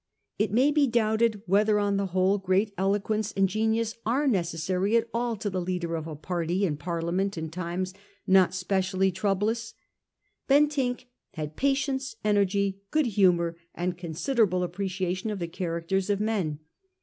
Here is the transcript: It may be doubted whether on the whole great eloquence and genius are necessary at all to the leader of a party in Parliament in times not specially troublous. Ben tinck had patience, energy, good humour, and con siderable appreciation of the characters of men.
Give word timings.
It 0.39 0.51
may 0.51 0.71
be 0.71 0.87
doubted 0.87 1.43
whether 1.45 1.77
on 1.77 1.97
the 1.97 2.07
whole 2.07 2.39
great 2.39 2.73
eloquence 2.75 3.31
and 3.37 3.47
genius 3.47 3.93
are 4.03 4.25
necessary 4.25 4.97
at 4.97 5.07
all 5.13 5.35
to 5.35 5.47
the 5.47 5.61
leader 5.61 5.95
of 5.95 6.07
a 6.07 6.15
party 6.15 6.65
in 6.65 6.75
Parliament 6.75 7.37
in 7.37 7.51
times 7.51 7.93
not 8.25 8.55
specially 8.55 9.11
troublous. 9.11 9.75
Ben 10.47 10.67
tinck 10.69 11.05
had 11.35 11.55
patience, 11.55 12.15
energy, 12.25 12.81
good 12.89 13.05
humour, 13.05 13.55
and 13.75 13.95
con 13.95 14.13
siderable 14.13 14.63
appreciation 14.63 15.29
of 15.29 15.37
the 15.37 15.47
characters 15.47 16.09
of 16.09 16.19
men. 16.19 16.61